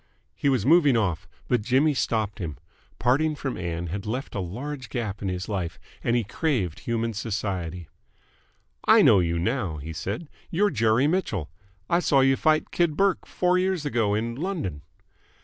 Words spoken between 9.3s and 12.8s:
now," he said. "You're Jerry Mitchell. I saw you fight